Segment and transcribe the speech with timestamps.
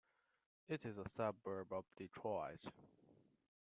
[0.67, 2.61] It is a suburb of Detroit.